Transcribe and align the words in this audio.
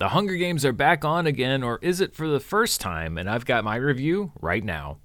The 0.00 0.08
Hunger 0.08 0.36
Games 0.36 0.64
are 0.64 0.72
back 0.72 1.04
on 1.04 1.26
again, 1.26 1.62
or 1.62 1.78
is 1.82 2.00
it 2.00 2.14
for 2.14 2.26
the 2.26 2.40
first 2.40 2.80
time? 2.80 3.18
And 3.18 3.28
I've 3.28 3.44
got 3.44 3.64
my 3.64 3.76
review 3.76 4.32
right 4.40 4.64
now. 4.64 4.96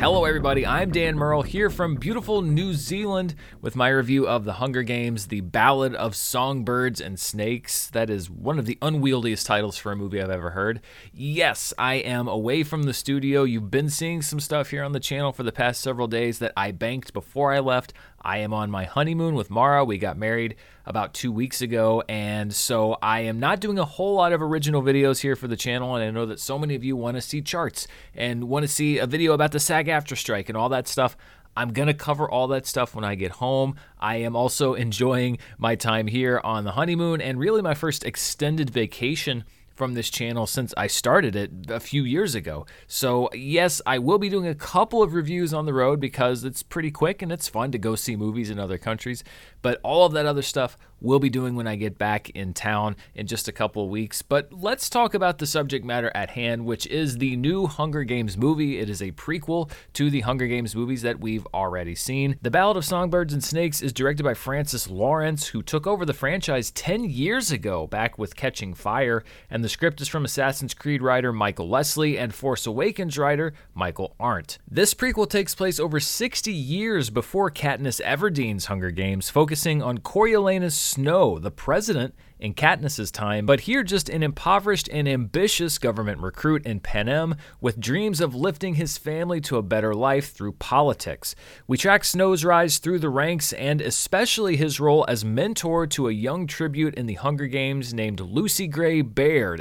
Hello, 0.00 0.24
everybody. 0.26 0.66
I'm 0.66 0.90
Dan 0.90 1.16
Murrell 1.16 1.40
here 1.40 1.70
from 1.70 1.94
beautiful 1.94 2.42
New 2.42 2.74
Zealand 2.74 3.36
with 3.62 3.74
my 3.76 3.88
review 3.88 4.26
of 4.26 4.44
The 4.44 4.54
Hunger 4.54 4.82
Games, 4.82 5.28
The 5.28 5.40
Ballad 5.40 5.94
of 5.94 6.14
Songbirds 6.14 7.00
and 7.00 7.18
Snakes. 7.18 7.86
That 7.86 8.10
is 8.10 8.28
one 8.28 8.58
of 8.58 8.66
the 8.66 8.76
unwieldiest 8.82 9.46
titles 9.46 9.78
for 9.78 9.92
a 9.92 9.96
movie 9.96 10.20
I've 10.20 10.28
ever 10.28 10.50
heard. 10.50 10.82
Yes, 11.12 11.72
I 11.78 11.94
am 11.94 12.28
away 12.28 12.64
from 12.64 12.82
the 12.82 12.92
studio. 12.92 13.44
You've 13.44 13.70
been 13.70 13.88
seeing 13.88 14.20
some 14.20 14.40
stuff 14.40 14.70
here 14.70 14.82
on 14.82 14.92
the 14.92 15.00
channel 15.00 15.32
for 15.32 15.44
the 15.44 15.52
past 15.52 15.80
several 15.80 16.08
days 16.08 16.38
that 16.40 16.52
I 16.54 16.72
banked 16.72 17.14
before 17.14 17.54
I 17.54 17.60
left. 17.60 17.94
I 18.24 18.38
am 18.38 18.54
on 18.54 18.70
my 18.70 18.84
honeymoon 18.84 19.34
with 19.34 19.50
Mara. 19.50 19.84
We 19.84 19.98
got 19.98 20.16
married 20.16 20.56
about 20.86 21.12
two 21.12 21.30
weeks 21.30 21.60
ago, 21.60 22.02
and 22.08 22.54
so 22.54 22.96
I 23.02 23.20
am 23.20 23.38
not 23.38 23.60
doing 23.60 23.78
a 23.78 23.84
whole 23.84 24.14
lot 24.14 24.32
of 24.32 24.40
original 24.40 24.82
videos 24.82 25.20
here 25.20 25.36
for 25.36 25.46
the 25.46 25.56
channel. 25.56 25.94
And 25.94 26.04
I 26.04 26.10
know 26.10 26.24
that 26.26 26.40
so 26.40 26.58
many 26.58 26.74
of 26.74 26.82
you 26.82 26.96
want 26.96 27.16
to 27.18 27.20
see 27.20 27.42
charts 27.42 27.86
and 28.14 28.44
want 28.44 28.64
to 28.64 28.68
see 28.68 28.98
a 28.98 29.06
video 29.06 29.34
about 29.34 29.52
the 29.52 29.60
SAG-AFTRA 29.60 30.16
strike 30.16 30.48
and 30.48 30.56
all 30.56 30.70
that 30.70 30.88
stuff. 30.88 31.16
I'm 31.56 31.72
going 31.72 31.88
to 31.88 31.94
cover 31.94 32.28
all 32.28 32.48
that 32.48 32.66
stuff 32.66 32.94
when 32.94 33.04
I 33.04 33.14
get 33.14 33.32
home. 33.32 33.76
I 34.00 34.16
am 34.16 34.34
also 34.34 34.74
enjoying 34.74 35.38
my 35.58 35.74
time 35.74 36.06
here 36.06 36.40
on 36.42 36.64
the 36.64 36.72
honeymoon 36.72 37.20
and 37.20 37.38
really 37.38 37.62
my 37.62 37.74
first 37.74 38.04
extended 38.04 38.70
vacation 38.70 39.44
from 39.74 39.94
this 39.94 40.10
channel 40.10 40.46
since 40.46 40.72
I 40.76 40.86
started 40.86 41.36
it 41.36 41.50
a 41.68 41.80
few 41.80 42.04
years 42.04 42.34
ago. 42.34 42.66
So, 42.86 43.28
yes, 43.34 43.82
I 43.86 43.98
will 43.98 44.18
be 44.18 44.28
doing 44.28 44.46
a 44.46 44.54
couple 44.54 45.02
of 45.02 45.14
reviews 45.14 45.52
on 45.52 45.66
the 45.66 45.74
road 45.74 46.00
because 46.00 46.44
it's 46.44 46.62
pretty 46.62 46.90
quick 46.90 47.22
and 47.22 47.32
it's 47.32 47.48
fun 47.48 47.72
to 47.72 47.78
go 47.78 47.94
see 47.94 48.16
movies 48.16 48.50
in 48.50 48.58
other 48.58 48.78
countries. 48.78 49.24
But 49.62 49.80
all 49.82 50.06
of 50.06 50.12
that 50.12 50.26
other 50.26 50.42
stuff 50.42 50.76
we'll 51.04 51.18
be 51.18 51.30
doing 51.30 51.54
when 51.54 51.66
I 51.66 51.76
get 51.76 51.98
back 51.98 52.30
in 52.30 52.54
town 52.54 52.96
in 53.14 53.26
just 53.26 53.46
a 53.46 53.52
couple 53.52 53.84
of 53.84 53.90
weeks. 53.90 54.22
But 54.22 54.52
let's 54.52 54.88
talk 54.88 55.14
about 55.14 55.38
the 55.38 55.46
subject 55.46 55.84
matter 55.84 56.10
at 56.14 56.30
hand, 56.30 56.64
which 56.64 56.86
is 56.86 57.18
the 57.18 57.36
new 57.36 57.66
Hunger 57.66 58.04
Games 58.04 58.36
movie. 58.36 58.78
It 58.78 58.88
is 58.88 59.02
a 59.02 59.12
prequel 59.12 59.70
to 59.92 60.10
the 60.10 60.20
Hunger 60.20 60.46
Games 60.46 60.74
movies 60.74 61.02
that 61.02 61.20
we've 61.20 61.46
already 61.52 61.94
seen. 61.94 62.36
The 62.40 62.50
Ballad 62.50 62.76
of 62.76 62.84
Songbirds 62.84 63.34
and 63.34 63.44
Snakes 63.44 63.82
is 63.82 63.92
directed 63.92 64.22
by 64.22 64.34
Francis 64.34 64.88
Lawrence, 64.88 65.48
who 65.48 65.62
took 65.62 65.86
over 65.86 66.06
the 66.06 66.14
franchise 66.14 66.70
10 66.70 67.04
years 67.04 67.50
ago 67.50 67.86
back 67.86 68.18
with 68.18 68.36
Catching 68.36 68.74
Fire, 68.74 69.22
and 69.50 69.62
the 69.64 69.68
script 69.70 70.02
is 70.02 70.08
from 70.08 70.26
Assassin's 70.26 70.74
Creed 70.74 71.00
writer 71.00 71.32
Michael 71.32 71.66
Lesslie 71.66 72.18
and 72.18 72.34
Force 72.34 72.66
Awakens 72.66 73.16
writer 73.16 73.54
Michael 73.72 74.14
Arndt. 74.20 74.58
This 74.70 74.92
prequel 74.92 75.26
takes 75.26 75.54
place 75.54 75.80
over 75.80 76.00
60 76.00 76.52
years 76.52 77.08
before 77.08 77.50
Katniss 77.50 77.98
Everdeen's 78.02 78.66
Hunger 78.66 78.90
Games, 78.90 79.30
focusing 79.30 79.80
on 79.80 79.98
Coriolanus 79.98 80.74
Snow, 80.74 81.38
the 81.38 81.50
president 81.50 82.14
in 82.44 82.52
Katniss's 82.52 83.10
time, 83.10 83.46
but 83.46 83.60
here 83.60 83.82
just 83.82 84.10
an 84.10 84.22
impoverished 84.22 84.86
and 84.92 85.08
ambitious 85.08 85.78
government 85.78 86.20
recruit 86.20 86.66
in 86.66 86.78
Panem 86.78 87.36
with 87.60 87.80
dreams 87.80 88.20
of 88.20 88.34
lifting 88.34 88.74
his 88.74 88.98
family 88.98 89.40
to 89.40 89.56
a 89.56 89.62
better 89.62 89.94
life 89.94 90.32
through 90.32 90.52
politics. 90.52 91.34
We 91.66 91.78
track 91.78 92.04
Snow's 92.04 92.44
rise 92.44 92.78
through 92.78 92.98
the 92.98 93.08
ranks 93.08 93.54
and 93.54 93.80
especially 93.80 94.56
his 94.56 94.78
role 94.78 95.06
as 95.08 95.24
mentor 95.24 95.86
to 95.86 96.08
a 96.08 96.12
young 96.12 96.46
tribute 96.46 96.94
in 96.96 97.06
the 97.06 97.14
Hunger 97.14 97.46
Games 97.46 97.94
named 97.94 98.20
Lucy 98.20 98.66
Gray 98.66 99.00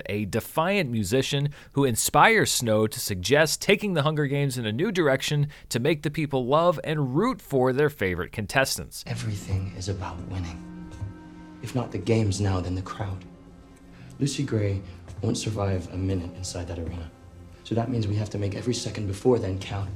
A 0.08 0.26
defiant 0.26 0.90
musician 0.90 1.50
who 1.74 1.86
inspires 1.86 2.52
Snow 2.52 2.88
to 2.88 3.00
suggest 3.00 3.62
taking 3.62 3.94
the 3.94 4.04
Hunger 4.04 4.28
Games 4.28 4.58
in 4.58 4.66
a 4.66 4.72
new 4.72 4.92
direction 4.92 5.48
to 5.70 5.80
make 5.80 6.02
the 6.02 6.12
people 6.12 6.46
love 6.46 6.80
and 6.84 7.16
root 7.16 7.42
for 7.42 7.74
their 7.74 7.90
favorite 7.90 8.32
contestants. 8.32 9.04
Everything 9.08 9.74
is 9.78 9.90
about 9.90 10.18
winning. 10.30 10.90
If 11.62 11.76
not 11.76 11.92
the 11.92 11.98
games 11.98 12.42
now, 12.42 12.60
then 12.60 12.76
the 12.76 12.82
crowd. 12.82 13.24
Lucy 14.20 14.44
Gray 14.44 14.82
won't 15.22 15.38
survive 15.38 15.92
a 15.94 15.98
minute 15.98 16.36
inside 16.36 16.68
that 16.68 16.80
arena. 16.80 17.10
So 17.64 17.76
that 17.76 17.90
means 17.90 18.08
we 18.08 18.16
have 18.16 18.30
to 18.32 18.38
make 18.38 18.56
every 18.56 18.74
second 18.74 19.08
before 19.08 19.40
then 19.40 19.60
count. 19.60 19.90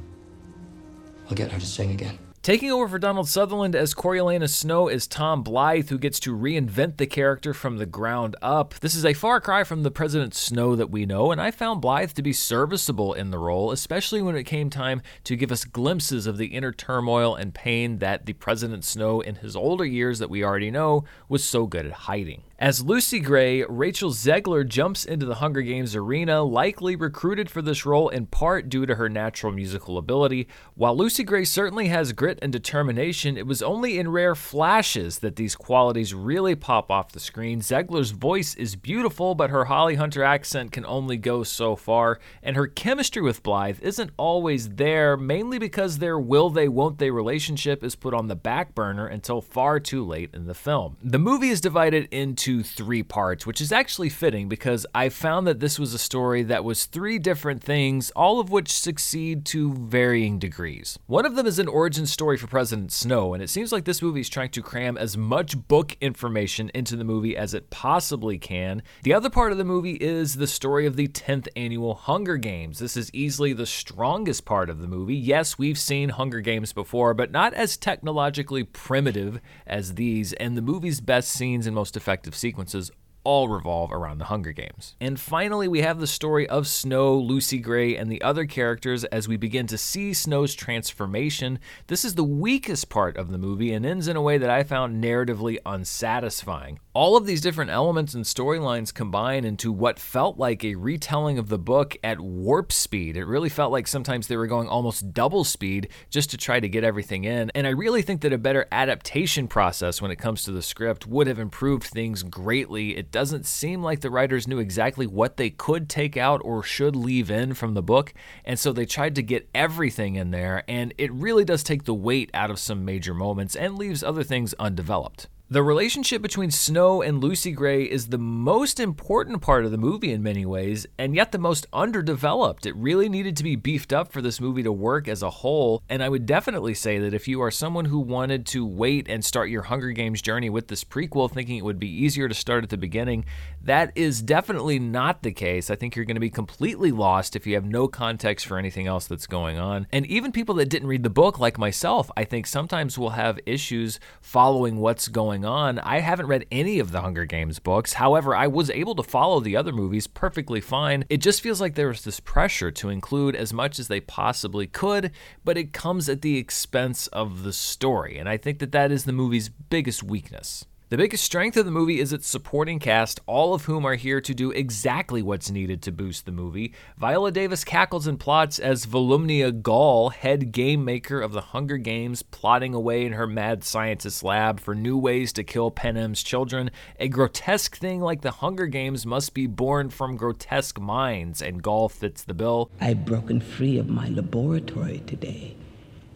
I'll 1.29 1.35
get 1.35 1.51
her 1.51 1.59
to 1.59 1.65
sing 1.65 1.91
again. 1.91 2.17
Taking 2.47 2.71
over 2.71 2.87
for 2.87 2.97
Donald 2.97 3.27
Sutherland 3.27 3.75
as 3.75 3.93
Coriolanus 3.93 4.55
Snow 4.55 4.87
is 4.87 5.05
Tom 5.05 5.43
Blyth, 5.43 5.89
who 5.89 5.97
gets 5.97 6.17
to 6.21 6.33
reinvent 6.33 6.95
the 6.95 7.05
character 7.05 7.53
from 7.53 7.77
the 7.77 7.85
ground 7.85 8.37
up. 8.41 8.73
This 8.75 8.95
is 8.95 9.03
a 9.03 9.11
far 9.11 9.41
cry 9.41 9.65
from 9.65 9.83
the 9.83 9.91
President 9.91 10.33
Snow 10.33 10.73
that 10.77 10.89
we 10.89 11.05
know, 11.05 11.33
and 11.33 11.41
I 11.41 11.51
found 11.51 11.83
Blyth 11.83 12.13
to 12.13 12.21
be 12.21 12.31
serviceable 12.31 13.13
in 13.13 13.31
the 13.31 13.37
role, 13.37 13.73
especially 13.73 14.21
when 14.21 14.37
it 14.37 14.45
came 14.45 14.69
time 14.69 15.01
to 15.25 15.35
give 15.35 15.51
us 15.51 15.65
glimpses 15.65 16.25
of 16.25 16.37
the 16.37 16.45
inner 16.45 16.71
turmoil 16.71 17.35
and 17.35 17.53
pain 17.53 17.97
that 17.97 18.25
the 18.25 18.31
President 18.31 18.85
Snow 18.85 19.19
in 19.19 19.35
his 19.35 19.57
older 19.57 19.83
years 19.83 20.19
that 20.19 20.29
we 20.29 20.41
already 20.41 20.71
know 20.71 21.03
was 21.27 21.43
so 21.43 21.67
good 21.67 21.85
at 21.85 21.91
hiding. 21.91 22.43
As 22.59 22.83
Lucy 22.83 23.19
Gray, 23.19 23.63
Rachel 23.65 24.09
Zegler 24.09 24.67
jumps 24.67 25.05
into 25.05 25.27
the 25.27 25.35
Hunger 25.35 25.61
Games 25.61 25.95
arena, 25.95 26.41
likely 26.41 26.95
recruited 26.95 27.51
for 27.51 27.61
this 27.61 27.85
role 27.85 28.09
in 28.09 28.25
part 28.25 28.67
due 28.67 28.87
to 28.87 28.95
her 28.95 29.07
natural 29.07 29.53
musical 29.53 29.99
ability. 29.99 30.47
While 30.73 30.97
Lucy 30.97 31.23
Gray 31.23 31.45
certainly 31.45 31.89
has 31.89 32.13
grit 32.13 32.39
and 32.41 32.51
determination, 32.51 33.37
it 33.37 33.45
was 33.45 33.61
only 33.61 33.99
in 33.99 34.09
rare 34.09 34.33
flashes 34.33 35.19
that 35.19 35.35
these 35.35 35.55
qualities 35.55 36.15
really 36.15 36.55
pop 36.55 36.89
off 36.89 37.11
the 37.11 37.19
screen. 37.19 37.61
Zegler's 37.61 38.09
voice 38.09 38.55
is 38.55 38.75
beautiful, 38.75 39.35
but 39.35 39.51
her 39.51 39.65
Holly 39.65 39.93
Hunter 39.93 40.23
accent 40.23 40.71
can 40.71 40.85
only 40.87 41.17
go 41.17 41.43
so 41.43 41.75
far, 41.75 42.19
and 42.41 42.55
her 42.55 42.65
chemistry 42.65 43.21
with 43.21 43.43
Blyth 43.43 43.79
isn't 43.81 44.09
always 44.17 44.69
there, 44.69 45.15
mainly 45.15 45.59
because 45.59 45.99
their 45.99 46.17
will 46.17 46.49
they 46.49 46.67
won't 46.67 46.97
they 46.97 47.11
relationship 47.11 47.83
is 47.83 47.95
put 47.95 48.15
on 48.15 48.29
the 48.29 48.35
back 48.35 48.73
burner 48.73 49.05
until 49.05 49.41
far 49.41 49.79
too 49.79 50.03
late 50.03 50.31
in 50.33 50.47
the 50.47 50.55
film. 50.55 50.97
The 51.03 51.19
movie 51.19 51.49
is 51.49 51.61
divided 51.61 52.07
into 52.09 52.46
into 52.47 52.63
three 52.63 53.03
parts, 53.03 53.45
which 53.45 53.59
is 53.59 53.71
actually 53.73 54.07
fitting 54.07 54.47
because 54.47 54.85
I 54.95 55.09
found 55.09 55.45
that 55.47 55.59
this 55.59 55.77
was 55.77 55.93
a 55.93 55.99
story 55.99 56.43
that 56.43 56.63
was 56.63 56.85
three 56.85 57.19
different 57.19 57.61
things, 57.61 58.09
all 58.11 58.39
of 58.39 58.49
which 58.49 58.71
succeed 58.71 59.45
to 59.47 59.73
varying 59.73 60.39
degrees. 60.39 60.97
One 61.07 61.25
of 61.25 61.35
them 61.35 61.45
is 61.45 61.59
an 61.59 61.67
origin 61.67 62.05
story 62.05 62.37
for 62.37 62.47
President 62.47 62.93
Snow, 62.93 63.33
and 63.33 63.43
it 63.43 63.49
seems 63.49 63.73
like 63.73 63.83
this 63.83 64.01
movie 64.01 64.21
is 64.21 64.29
trying 64.29 64.51
to 64.51 64.61
cram 64.61 64.97
as 64.97 65.17
much 65.17 65.67
book 65.67 65.97
information 65.99 66.71
into 66.73 66.95
the 66.95 67.03
movie 67.03 67.35
as 67.35 67.53
it 67.53 67.69
possibly 67.69 68.37
can. 68.37 68.81
The 69.03 69.13
other 69.13 69.29
part 69.29 69.51
of 69.51 69.57
the 69.57 69.65
movie 69.65 69.97
is 69.99 70.35
the 70.35 70.47
story 70.47 70.85
of 70.85 70.95
the 70.95 71.09
10th 71.09 71.49
annual 71.57 71.95
Hunger 71.95 72.37
Games. 72.37 72.79
This 72.79 72.95
is 72.95 73.13
easily 73.13 73.51
the 73.51 73.65
strongest 73.65 74.45
part 74.45 74.69
of 74.69 74.79
the 74.79 74.87
movie. 74.87 75.15
Yes, 75.15 75.57
we've 75.57 75.79
seen 75.79 76.09
Hunger 76.09 76.39
Games 76.39 76.71
before, 76.71 77.13
but 77.13 77.31
not 77.31 77.53
as 77.53 77.75
technologically 77.75 78.63
primitive 78.63 79.41
as 79.65 79.95
these, 79.95 80.31
and 80.33 80.55
the 80.55 80.61
movie's 80.61 81.01
best 81.01 81.29
scenes 81.29 81.67
and 81.67 81.75
most 81.75 81.97
effective 81.97 82.36
sequences 82.37 82.91
all 83.27 83.49
revolve 83.49 83.91
around 83.91 84.19
the 84.19 84.25
Hunger 84.25 84.53
Games. 84.53 84.95
And 85.01 85.19
finally, 85.19 85.67
we 85.67 85.81
have 85.81 85.99
the 85.99 86.07
story 86.07 86.47
of 86.47 86.65
Snow, 86.65 87.13
Lucy 87.17 87.59
Gray, 87.59 87.97
and 87.97 88.09
the 88.09 88.21
other 88.21 88.45
characters 88.45 89.03
as 89.03 89.27
we 89.27 89.35
begin 89.35 89.67
to 89.67 89.77
see 89.77 90.13
Snow's 90.13 90.55
transformation. 90.55 91.59
This 91.87 92.05
is 92.05 92.15
the 92.15 92.23
weakest 92.23 92.87
part 92.87 93.17
of 93.17 93.29
the 93.29 93.37
movie 93.37 93.73
and 93.73 93.85
ends 93.85 94.07
in 94.07 94.15
a 94.15 94.21
way 94.21 94.37
that 94.37 94.49
I 94.49 94.63
found 94.63 95.03
narratively 95.03 95.57
unsatisfying. 95.65 96.79
All 96.93 97.17
of 97.17 97.25
these 97.25 97.41
different 97.41 97.69
elements 97.69 98.13
and 98.13 98.23
storylines 98.23 98.93
combine 98.93 99.43
into 99.43 99.73
what 99.73 99.99
felt 99.99 100.39
like 100.39 100.63
a 100.63 100.75
retelling 100.75 101.37
of 101.37 101.49
the 101.49 101.59
book 101.59 101.97
at 102.03 102.21
warp 102.21 102.71
speed. 102.71 103.17
It 103.17 103.25
really 103.25 103.49
felt 103.49 103.73
like 103.73 103.87
sometimes 103.87 104.27
they 104.27 104.37
were 104.37 104.47
going 104.47 104.69
almost 104.69 105.13
double 105.13 105.43
speed 105.43 105.89
just 106.09 106.31
to 106.31 106.37
try 106.37 106.61
to 106.61 106.69
get 106.69 106.85
everything 106.85 107.25
in. 107.25 107.51
And 107.53 107.67
I 107.67 107.71
really 107.71 108.01
think 108.01 108.21
that 108.21 108.33
a 108.33 108.37
better 108.37 108.67
adaptation 108.71 109.49
process 109.49 110.01
when 110.01 110.11
it 110.11 110.15
comes 110.15 110.43
to 110.45 110.51
the 110.51 110.63
script 110.63 111.05
would 111.05 111.27
have 111.27 111.39
improved 111.39 111.83
things 111.83 112.23
greatly. 112.23 112.97
It 112.97 113.11
doesn't 113.17 113.47
seem 113.47 113.81
like 113.81 114.01
the 114.01 114.11
writers 114.11 114.47
knew 114.47 114.59
exactly 114.59 115.07
what 115.07 115.37
they 115.37 115.49
could 115.49 115.89
take 115.89 116.15
out 116.15 116.39
or 116.45 116.61
should 116.61 116.95
leave 116.95 117.31
in 117.31 117.55
from 117.55 117.73
the 117.73 117.81
book, 117.81 118.13
and 118.45 118.59
so 118.59 118.71
they 118.71 118.85
tried 118.85 119.15
to 119.15 119.23
get 119.23 119.49
everything 119.55 120.13
in 120.13 120.29
there, 120.29 120.63
and 120.67 120.93
it 120.99 121.11
really 121.11 121.43
does 121.43 121.63
take 121.63 121.85
the 121.85 121.95
weight 121.95 122.29
out 122.35 122.51
of 122.51 122.59
some 122.59 122.85
major 122.85 123.15
moments 123.15 123.55
and 123.55 123.75
leaves 123.75 124.03
other 124.03 124.21
things 124.21 124.53
undeveloped. 124.59 125.27
The 125.49 125.63
relationship 125.63 126.21
between 126.21 126.51
Snow 126.51 127.01
and 127.01 127.23
Lucy 127.23 127.53
Gray 127.53 127.83
is 127.83 128.07
the 128.07 128.17
most 128.17 128.81
important 128.81 129.41
part 129.41 129.63
of 129.63 129.71
the 129.71 129.77
movie 129.77 130.11
in 130.11 130.21
many 130.21 130.45
ways, 130.45 130.85
and 130.97 131.15
yet 131.15 131.31
the 131.31 131.37
most 131.37 131.65
underdeveloped. 131.71 132.65
It 132.65 132.75
really 132.75 133.07
needed 133.07 133.37
to 133.37 133.45
be 133.45 133.55
beefed 133.55 133.93
up 133.93 134.11
for 134.11 134.21
this 134.21 134.41
movie 134.41 134.63
to 134.63 134.73
work 134.73 135.07
as 135.07 135.23
a 135.23 135.29
whole, 135.29 135.81
and 135.87 136.03
I 136.03 136.09
would 136.09 136.25
definitely 136.25 136.73
say 136.73 136.99
that 136.99 137.13
if 137.13 137.29
you 137.29 137.41
are 137.41 137.49
someone 137.49 137.85
who 137.85 137.99
wanted 137.99 138.45
to 138.47 138.65
wait 138.65 139.07
and 139.07 139.23
start 139.23 139.49
your 139.49 139.61
Hunger 139.61 139.91
Games 139.91 140.21
journey 140.21 140.49
with 140.49 140.67
this 140.67 140.83
prequel, 140.83 141.31
thinking 141.31 141.55
it 141.55 141.63
would 141.63 141.79
be 141.79 142.03
easier 142.03 142.27
to 142.27 142.35
start 142.35 142.65
at 142.65 142.69
the 142.69 142.75
beginning, 142.75 143.23
that 143.63 143.93
is 143.95 144.21
definitely 144.21 144.79
not 144.79 145.23
the 145.23 145.31
case. 145.31 145.69
I 145.69 145.75
think 145.77 145.95
you're 145.95 146.03
going 146.03 146.15
to 146.15 146.19
be 146.19 146.29
completely 146.29 146.91
lost 146.91 147.37
if 147.37 147.47
you 147.47 147.55
have 147.55 147.63
no 147.63 147.87
context 147.87 148.45
for 148.45 148.57
anything 148.57 148.85
else 148.85 149.07
that's 149.07 149.27
going 149.27 149.59
on. 149.59 149.87
And 149.93 150.05
even 150.07 150.33
people 150.33 150.55
that 150.55 150.67
didn't 150.67 150.89
read 150.89 151.03
the 151.03 151.09
book, 151.09 151.39
like 151.39 151.57
myself, 151.57 152.11
I 152.17 152.25
think 152.25 152.47
sometimes 152.47 152.97
will 152.97 153.11
have 153.11 153.39
issues 153.45 153.97
following 154.19 154.75
what's 154.79 155.07
going 155.07 155.36
going 155.41 155.51
on. 155.51 155.79
I 155.79 155.99
haven't 155.99 156.27
read 156.27 156.45
any 156.51 156.79
of 156.79 156.91
the 156.91 157.01
Hunger 157.01 157.25
Games 157.25 157.59
books. 157.59 157.93
However, 157.93 158.35
I 158.35 158.47
was 158.47 158.69
able 158.69 158.95
to 158.95 159.03
follow 159.03 159.39
the 159.39 159.55
other 159.55 159.71
movies 159.71 160.07
perfectly 160.07 160.61
fine. 160.61 161.05
It 161.09 161.17
just 161.17 161.41
feels 161.41 161.61
like 161.61 161.75
there 161.75 161.89
was 161.89 162.03
this 162.03 162.19
pressure 162.19 162.71
to 162.71 162.89
include 162.89 163.35
as 163.35 163.53
much 163.53 163.79
as 163.79 163.87
they 163.87 163.99
possibly 163.99 164.67
could, 164.67 165.11
but 165.43 165.57
it 165.57 165.73
comes 165.73 166.09
at 166.09 166.21
the 166.21 166.37
expense 166.37 167.07
of 167.07 167.43
the 167.43 167.53
story. 167.53 168.17
And 168.17 168.27
I 168.27 168.37
think 168.37 168.59
that 168.59 168.71
that 168.71 168.91
is 168.91 169.05
the 169.05 169.13
movie's 169.13 169.49
biggest 169.49 170.03
weakness. 170.03 170.65
The 170.89 170.95
biggest 170.95 171.25
strength 171.25 171.57
of 171.57 171.65
the 171.65 171.71
movie 171.71 171.99
is 171.99 172.13
its 172.13 172.29
supporting 172.29 172.79
cast, 172.79 173.19
all 173.25 173.53
of 173.53 173.65
whom 173.65 173.83
are 173.83 173.95
here 173.95 174.21
to 174.21 174.33
do 174.33 174.51
exactly 174.51 175.21
what's 175.21 175.51
needed 175.51 175.81
to 175.81 175.91
boost 175.91 176.25
the 176.25 176.31
movie. 176.31 176.73
Viola 176.97 177.29
Davis 177.29 177.65
cackles 177.65 178.07
and 178.07 178.17
plots 178.17 178.57
as 178.57 178.85
Volumnia 178.85 179.51
Gall, 179.51 180.11
head 180.11 180.53
game 180.53 180.85
maker 180.85 181.19
of 181.19 181.33
the 181.33 181.41
Hunger 181.41 181.75
Games, 181.75 182.21
plotting 182.21 182.73
away 182.73 183.05
in 183.05 183.11
her 183.11 183.27
mad 183.27 183.65
scientist 183.65 184.23
lab 184.23 184.61
for 184.61 184.73
new 184.73 184.97
ways 184.97 185.33
to 185.33 185.43
kill 185.43 185.71
Panem's 185.71 186.23
children. 186.23 186.71
A 187.01 187.09
grotesque 187.09 187.75
thing 187.75 187.99
like 187.99 188.21
the 188.21 188.31
Hunger 188.31 188.67
Games 188.67 189.05
must 189.05 189.33
be 189.33 189.45
born 189.45 189.89
from 189.89 190.15
grotesque 190.15 190.79
minds, 190.79 191.41
and 191.41 191.61
Gall 191.61 191.89
fits 191.89 192.23
the 192.23 192.33
bill. 192.33 192.71
I've 192.79 193.03
broken 193.03 193.41
free 193.41 193.77
of 193.77 193.89
my 193.89 194.07
laboratory 194.07 195.03
today 195.05 195.57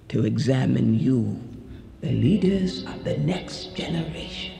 to 0.07 0.24
examine 0.24 0.97
you, 0.97 1.41
the 2.00 2.13
leaders 2.13 2.85
of 2.85 3.03
the 3.03 3.17
next 3.17 3.75
generation. 3.75 4.59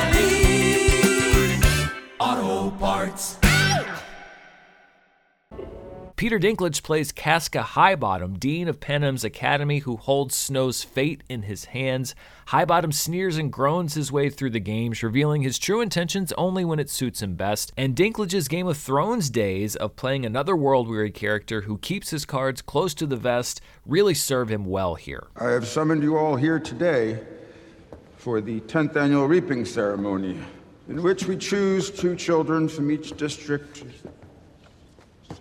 Peter 6.21 6.37
Dinklage 6.37 6.83
plays 6.83 7.11
Casca 7.11 7.63
Highbottom, 7.63 8.39
Dean 8.39 8.67
of 8.67 8.79
Panem's 8.79 9.23
Academy, 9.23 9.79
who 9.79 9.97
holds 9.97 10.35
Snow's 10.35 10.83
fate 10.83 11.23
in 11.27 11.41
his 11.41 11.65
hands. 11.65 12.13
Highbottom 12.49 12.93
sneers 12.93 13.39
and 13.39 13.51
groans 13.51 13.95
his 13.95 14.11
way 14.11 14.29
through 14.29 14.51
the 14.51 14.59
games, 14.59 15.01
revealing 15.01 15.41
his 15.41 15.57
true 15.57 15.81
intentions 15.81 16.31
only 16.33 16.63
when 16.63 16.77
it 16.77 16.91
suits 16.91 17.23
him 17.23 17.33
best. 17.33 17.71
And 17.75 17.95
Dinklage's 17.95 18.47
Game 18.47 18.67
of 18.67 18.77
Thrones 18.77 19.31
days 19.31 19.75
of 19.75 19.95
playing 19.95 20.23
another 20.23 20.55
world 20.55 20.87
weary 20.87 21.09
character 21.09 21.61
who 21.61 21.79
keeps 21.79 22.11
his 22.11 22.23
cards 22.23 22.61
close 22.61 22.93
to 22.93 23.07
the 23.07 23.17
vest 23.17 23.59
really 23.87 24.13
serve 24.13 24.51
him 24.51 24.65
well 24.65 24.93
here. 24.93 25.25
I 25.37 25.49
have 25.49 25.65
summoned 25.65 26.03
you 26.03 26.19
all 26.19 26.35
here 26.35 26.59
today 26.59 27.19
for 28.17 28.41
the 28.41 28.59
10th 28.59 28.95
annual 28.95 29.27
reaping 29.27 29.65
ceremony 29.65 30.37
in 30.87 31.01
which 31.01 31.25
we 31.25 31.35
choose 31.35 31.89
two 31.89 32.15
children 32.15 32.69
from 32.69 32.91
each 32.91 33.17
district 33.17 33.85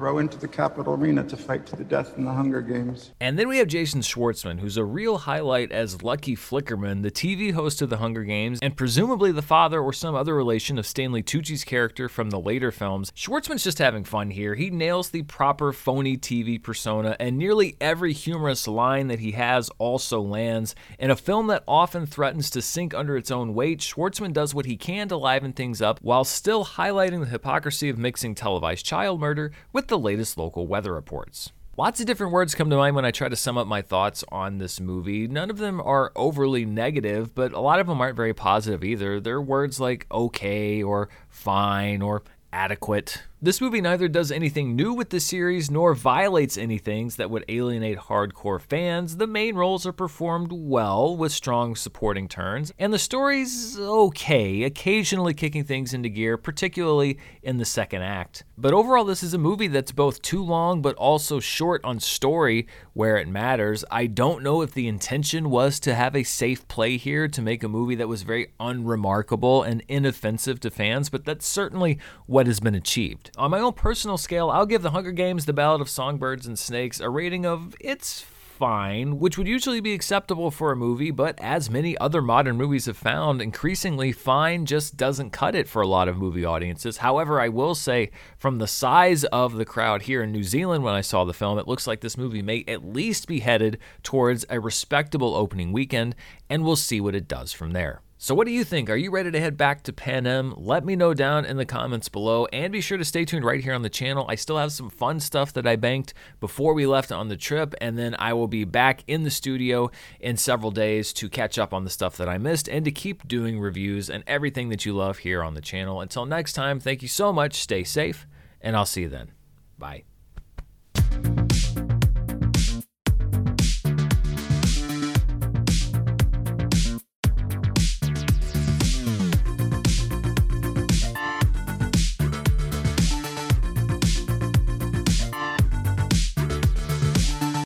throw 0.00 0.16
into 0.16 0.38
the 0.38 0.48
Capitol 0.48 0.94
Arena 0.94 1.22
to 1.22 1.36
fight 1.36 1.66
to 1.66 1.76
the 1.76 1.84
death 1.84 2.16
in 2.16 2.24
the 2.24 2.32
Hunger 2.32 2.62
Games. 2.62 3.12
And 3.20 3.38
then 3.38 3.48
we 3.48 3.58
have 3.58 3.68
Jason 3.68 4.00
Schwartzman, 4.00 4.58
who's 4.58 4.78
a 4.78 4.84
real 4.84 5.18
highlight 5.18 5.70
as 5.72 6.02
Lucky 6.02 6.34
Flickerman, 6.34 7.02
the 7.02 7.10
TV 7.10 7.52
host 7.52 7.82
of 7.82 7.90
the 7.90 7.98
Hunger 7.98 8.24
Games, 8.24 8.60
and 8.62 8.74
presumably 8.74 9.30
the 9.30 9.42
father 9.42 9.78
or 9.78 9.92
some 9.92 10.14
other 10.14 10.34
relation 10.34 10.78
of 10.78 10.86
Stanley 10.86 11.22
Tucci's 11.22 11.64
character 11.64 12.08
from 12.08 12.30
the 12.30 12.40
later 12.40 12.72
films. 12.72 13.12
Schwartzman's 13.14 13.62
just 13.62 13.76
having 13.76 14.04
fun 14.04 14.30
here. 14.30 14.54
He 14.54 14.70
nails 14.70 15.10
the 15.10 15.20
proper 15.24 15.70
phony 15.70 16.16
TV 16.16 16.62
persona, 16.62 17.14
and 17.20 17.36
nearly 17.36 17.76
every 17.78 18.14
humorous 18.14 18.66
line 18.66 19.08
that 19.08 19.18
he 19.18 19.32
has 19.32 19.68
also 19.76 20.22
lands. 20.22 20.74
In 20.98 21.10
a 21.10 21.16
film 21.16 21.48
that 21.48 21.62
often 21.68 22.06
threatens 22.06 22.48
to 22.52 22.62
sink 22.62 22.94
under 22.94 23.18
its 23.18 23.30
own 23.30 23.52
weight, 23.52 23.80
Schwartzman 23.80 24.32
does 24.32 24.54
what 24.54 24.64
he 24.64 24.78
can 24.78 25.08
to 25.08 25.18
liven 25.18 25.52
things 25.52 25.82
up 25.82 25.98
while 26.00 26.24
still 26.24 26.64
highlighting 26.64 27.20
the 27.20 27.26
hypocrisy 27.26 27.90
of 27.90 27.98
mixing 27.98 28.34
televised 28.34 28.86
child 28.86 29.20
murder 29.20 29.52
with 29.74 29.89
the 29.90 29.98
latest 29.98 30.38
local 30.38 30.66
weather 30.66 30.94
reports. 30.94 31.52
Lots 31.76 32.00
of 32.00 32.06
different 32.06 32.32
words 32.32 32.54
come 32.54 32.68
to 32.70 32.76
mind 32.76 32.96
when 32.96 33.04
I 33.04 33.10
try 33.10 33.28
to 33.28 33.36
sum 33.36 33.56
up 33.56 33.66
my 33.66 33.80
thoughts 33.80 34.24
on 34.30 34.58
this 34.58 34.80
movie. 34.80 35.26
None 35.26 35.50
of 35.50 35.58
them 35.58 35.80
are 35.80 36.12
overly 36.16 36.64
negative, 36.64 37.34
but 37.34 37.52
a 37.52 37.60
lot 37.60 37.78
of 37.80 37.86
them 37.86 38.00
aren't 38.00 38.16
very 38.16 38.34
positive 38.34 38.82
either. 38.84 39.20
They're 39.20 39.40
words 39.40 39.78
like 39.78 40.06
okay 40.10 40.82
or 40.82 41.08
fine 41.28 42.02
or 42.02 42.22
adequate. 42.52 43.22
This 43.42 43.62
movie 43.62 43.80
neither 43.80 44.06
does 44.06 44.30
anything 44.30 44.76
new 44.76 44.92
with 44.92 45.08
the 45.08 45.18
series 45.18 45.70
nor 45.70 45.94
violates 45.94 46.58
anything 46.58 47.08
that 47.16 47.30
would 47.30 47.46
alienate 47.48 47.96
hardcore 47.96 48.60
fans. 48.60 49.16
The 49.16 49.26
main 49.26 49.54
roles 49.54 49.86
are 49.86 49.94
performed 49.94 50.52
well 50.52 51.16
with 51.16 51.32
strong 51.32 51.74
supporting 51.74 52.28
turns, 52.28 52.70
and 52.78 52.92
the 52.92 52.98
story's 52.98 53.78
okay, 53.78 54.62
occasionally 54.64 55.32
kicking 55.32 55.64
things 55.64 55.94
into 55.94 56.10
gear, 56.10 56.36
particularly 56.36 57.16
in 57.42 57.56
the 57.56 57.64
second 57.64 58.02
act. 58.02 58.44
But 58.58 58.74
overall, 58.74 59.06
this 59.06 59.22
is 59.22 59.32
a 59.32 59.38
movie 59.38 59.68
that's 59.68 59.92
both 59.92 60.20
too 60.20 60.44
long 60.44 60.82
but 60.82 60.94
also 60.96 61.40
short 61.40 61.82
on 61.82 61.98
story 61.98 62.66
where 62.92 63.16
it 63.16 63.26
matters. 63.26 63.86
I 63.90 64.06
don't 64.06 64.42
know 64.42 64.60
if 64.60 64.74
the 64.74 64.86
intention 64.86 65.48
was 65.48 65.80
to 65.80 65.94
have 65.94 66.14
a 66.14 66.24
safe 66.24 66.68
play 66.68 66.98
here 66.98 67.26
to 67.28 67.40
make 67.40 67.62
a 67.62 67.68
movie 67.68 67.94
that 67.94 68.06
was 68.06 68.22
very 68.22 68.52
unremarkable 68.60 69.62
and 69.62 69.82
inoffensive 69.88 70.60
to 70.60 70.70
fans, 70.70 71.08
but 71.08 71.24
that's 71.24 71.46
certainly 71.46 71.98
what 72.26 72.46
has 72.46 72.60
been 72.60 72.74
achieved. 72.74 73.29
On 73.36 73.50
my 73.50 73.60
own 73.60 73.72
personal 73.72 74.18
scale, 74.18 74.50
I'll 74.50 74.66
give 74.66 74.82
The 74.82 74.90
Hunger 74.90 75.12
Games 75.12 75.46
The 75.46 75.52
Ballad 75.52 75.80
of 75.80 75.88
Songbirds 75.88 76.46
and 76.46 76.58
Snakes 76.58 76.98
a 77.00 77.08
rating 77.08 77.46
of 77.46 77.76
it's 77.78 78.22
fine, 78.22 79.18
which 79.18 79.38
would 79.38 79.46
usually 79.46 79.80
be 79.80 79.94
acceptable 79.94 80.50
for 80.50 80.72
a 80.72 80.76
movie, 80.76 81.12
but 81.12 81.38
as 81.40 81.70
many 81.70 81.96
other 81.98 82.20
modern 82.20 82.56
movies 82.56 82.86
have 82.86 82.96
found, 82.96 83.40
increasingly 83.40 84.10
fine 84.10 84.66
just 84.66 84.96
doesn't 84.96 85.30
cut 85.30 85.54
it 85.54 85.68
for 85.68 85.80
a 85.80 85.86
lot 85.86 86.08
of 86.08 86.18
movie 86.18 86.44
audiences. 86.44 86.98
However, 86.98 87.40
I 87.40 87.48
will 87.48 87.74
say, 87.74 88.10
from 88.36 88.58
the 88.58 88.66
size 88.66 89.24
of 89.24 89.54
the 89.54 89.64
crowd 89.64 90.02
here 90.02 90.22
in 90.22 90.32
New 90.32 90.42
Zealand 90.42 90.82
when 90.82 90.94
I 90.94 91.00
saw 91.00 91.24
the 91.24 91.32
film, 91.32 91.58
it 91.58 91.68
looks 91.68 91.86
like 91.86 92.00
this 92.00 92.18
movie 92.18 92.42
may 92.42 92.64
at 92.68 92.84
least 92.84 93.28
be 93.28 93.40
headed 93.40 93.78
towards 94.02 94.44
a 94.50 94.60
respectable 94.60 95.34
opening 95.34 95.72
weekend, 95.72 96.14
and 96.50 96.64
we'll 96.64 96.76
see 96.76 97.00
what 97.00 97.14
it 97.14 97.28
does 97.28 97.52
from 97.52 97.70
there. 97.70 98.02
So, 98.22 98.34
what 98.34 98.46
do 98.46 98.52
you 98.52 98.64
think? 98.64 98.90
Are 98.90 98.98
you 98.98 99.10
ready 99.10 99.30
to 99.30 99.40
head 99.40 99.56
back 99.56 99.82
to 99.84 99.94
Pan 99.94 100.24
Panem? 100.24 100.52
Let 100.58 100.84
me 100.84 100.94
know 100.94 101.14
down 101.14 101.46
in 101.46 101.56
the 101.56 101.64
comments 101.64 102.10
below, 102.10 102.44
and 102.52 102.70
be 102.70 102.82
sure 102.82 102.98
to 102.98 103.04
stay 103.04 103.24
tuned 103.24 103.46
right 103.46 103.64
here 103.64 103.72
on 103.72 103.80
the 103.80 103.88
channel. 103.88 104.26
I 104.28 104.34
still 104.34 104.58
have 104.58 104.72
some 104.72 104.90
fun 104.90 105.20
stuff 105.20 105.54
that 105.54 105.66
I 105.66 105.76
banked 105.76 106.12
before 106.38 106.74
we 106.74 106.86
left 106.86 107.12
on 107.12 107.28
the 107.28 107.36
trip, 107.38 107.74
and 107.80 107.98
then 107.98 108.14
I 108.18 108.34
will 108.34 108.46
be 108.46 108.64
back 108.64 109.04
in 109.06 109.22
the 109.22 109.30
studio 109.30 109.90
in 110.20 110.36
several 110.36 110.70
days 110.70 111.14
to 111.14 111.30
catch 111.30 111.58
up 111.58 111.72
on 111.72 111.84
the 111.84 111.88
stuff 111.88 112.18
that 112.18 112.28
I 112.28 112.36
missed 112.36 112.68
and 112.68 112.84
to 112.84 112.90
keep 112.90 113.26
doing 113.26 113.58
reviews 113.58 114.10
and 114.10 114.22
everything 114.26 114.68
that 114.68 114.84
you 114.84 114.92
love 114.92 115.16
here 115.16 115.42
on 115.42 115.54
the 115.54 115.62
channel. 115.62 116.02
Until 116.02 116.26
next 116.26 116.52
time, 116.52 116.78
thank 116.78 117.00
you 117.00 117.08
so 117.08 117.32
much, 117.32 117.54
stay 117.54 117.84
safe, 117.84 118.26
and 118.60 118.76
I'll 118.76 118.84
see 118.84 119.00
you 119.00 119.08
then. 119.08 119.32
Bye. 119.78 120.09